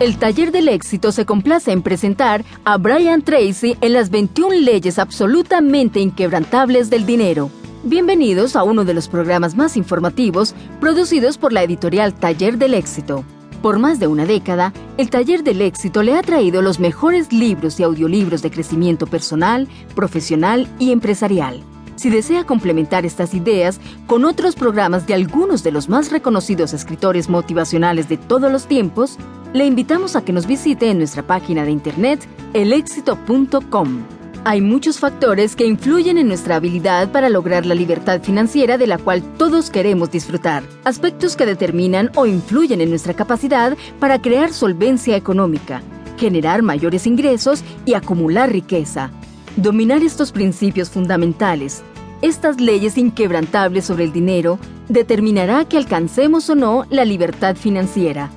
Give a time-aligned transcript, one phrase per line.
[0.00, 4.98] El taller del éxito se complace en presentar a Brian Tracy en las 21 leyes
[4.98, 7.50] absolutamente inquebrantables del dinero.
[7.84, 13.26] Bienvenidos a uno de los programas más informativos producidos por la editorial Taller del Éxito.
[13.60, 17.78] Por más de una década, el Taller del Éxito le ha traído los mejores libros
[17.78, 21.62] y audiolibros de crecimiento personal, profesional y empresarial.
[22.00, 27.28] Si desea complementar estas ideas con otros programas de algunos de los más reconocidos escritores
[27.28, 29.18] motivacionales de todos los tiempos,
[29.52, 33.98] le invitamos a que nos visite en nuestra página de internet elexito.com.
[34.44, 38.96] Hay muchos factores que influyen en nuestra habilidad para lograr la libertad financiera de la
[38.96, 45.16] cual todos queremos disfrutar, aspectos que determinan o influyen en nuestra capacidad para crear solvencia
[45.16, 45.82] económica,
[46.16, 49.10] generar mayores ingresos y acumular riqueza.
[49.56, 51.82] Dominar estos principios fundamentales,
[52.22, 58.30] estas leyes inquebrantables sobre el dinero, determinará que alcancemos o no la libertad financiera.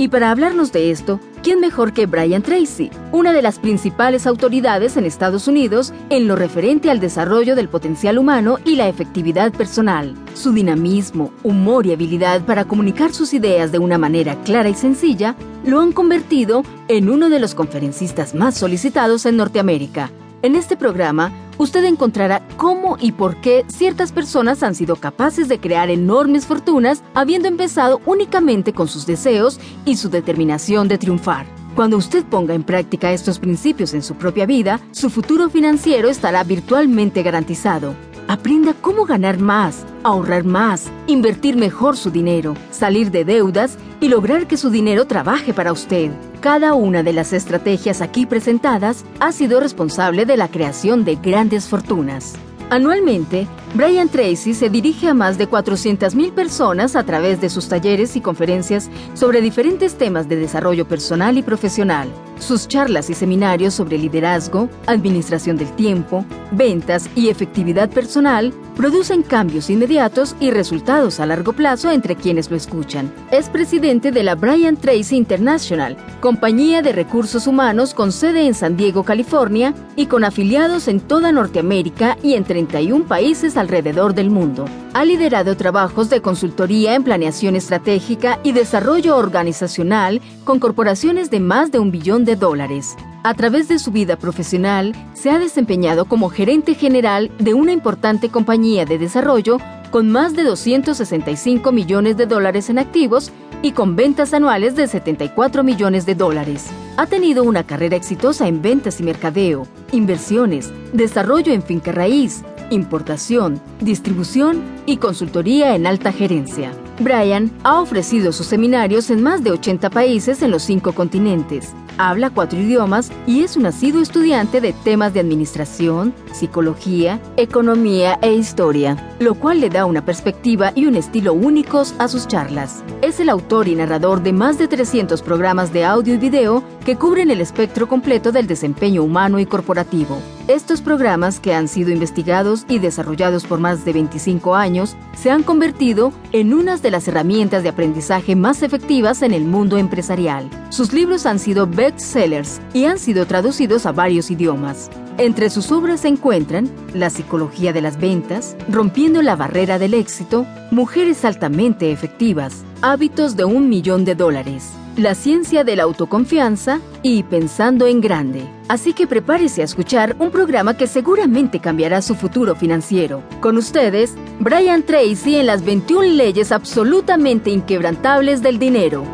[0.00, 4.96] Y para hablarnos de esto, ¿quién mejor que Brian Tracy, una de las principales autoridades
[4.96, 10.14] en Estados Unidos en lo referente al desarrollo del potencial humano y la efectividad personal?
[10.32, 15.36] Su dinamismo, humor y habilidad para comunicar sus ideas de una manera clara y sencilla
[15.66, 20.10] lo han convertido en uno de los conferencistas más solicitados en Norteamérica.
[20.40, 21.30] En este programa,
[21.60, 27.02] usted encontrará cómo y por qué ciertas personas han sido capaces de crear enormes fortunas
[27.12, 31.46] habiendo empezado únicamente con sus deseos y su determinación de triunfar.
[31.76, 36.42] Cuando usted ponga en práctica estos principios en su propia vida, su futuro financiero estará
[36.44, 37.94] virtualmente garantizado.
[38.30, 44.46] Aprenda cómo ganar más, ahorrar más, invertir mejor su dinero, salir de deudas y lograr
[44.46, 46.12] que su dinero trabaje para usted.
[46.38, 51.66] Cada una de las estrategias aquí presentadas ha sido responsable de la creación de grandes
[51.66, 52.34] fortunas.
[52.70, 58.14] Anualmente, Brian Tracy se dirige a más de 400.000 personas a través de sus talleres
[58.14, 62.08] y conferencias sobre diferentes temas de desarrollo personal y profesional.
[62.40, 69.68] Sus charlas y seminarios sobre liderazgo, administración del tiempo, ventas y efectividad personal producen cambios
[69.68, 73.12] inmediatos y resultados a largo plazo entre quienes lo escuchan.
[73.30, 78.78] Es presidente de la Brian Tracy International, compañía de recursos humanos con sede en San
[78.78, 84.64] Diego, California, y con afiliados en toda Norteamérica y en 31 países alrededor del mundo.
[84.94, 91.70] Ha liderado trabajos de consultoría en planeación estratégica y desarrollo organizacional con corporaciones de más
[91.70, 92.96] de un billón de dólares.
[93.22, 98.30] A través de su vida profesional, se ha desempeñado como gerente general de una importante
[98.30, 99.58] compañía de desarrollo
[99.90, 103.30] con más de 265 millones de dólares en activos
[103.62, 106.66] y con ventas anuales de 74 millones de dólares.
[106.96, 113.60] Ha tenido una carrera exitosa en ventas y mercadeo, inversiones, desarrollo en finca raíz, importación,
[113.80, 116.72] distribución y consultoría en alta gerencia.
[117.00, 122.30] Brian ha ofrecido sus seminarios en más de 80 países en los cinco continentes habla
[122.30, 128.96] cuatro idiomas y es un nacido estudiante de temas de administración, psicología, economía e historia,
[129.18, 132.82] lo cual le da una perspectiva y un estilo únicos a sus charlas.
[133.02, 136.96] Es el autor y narrador de más de 300 programas de audio y video que
[136.96, 140.18] cubren el espectro completo del desempeño humano y corporativo.
[140.50, 145.44] Estos programas, que han sido investigados y desarrollados por más de 25 años, se han
[145.44, 150.50] convertido en unas de las herramientas de aprendizaje más efectivas en el mundo empresarial.
[150.70, 154.90] Sus libros han sido bestsellers y han sido traducidos a varios idiomas.
[155.18, 160.46] Entre sus obras se encuentran La psicología de las ventas, Rompiendo la barrera del éxito,
[160.72, 167.22] Mujeres altamente efectivas, Hábitos de un millón de dólares, La ciencia de la autoconfianza y
[167.22, 168.42] Pensando en grande.
[168.68, 173.22] Así que prepárese a escuchar un programa que seguramente cambiará su futuro financiero.
[173.40, 179.04] Con ustedes, Brian Tracy en las 21 leyes absolutamente inquebrantables del dinero.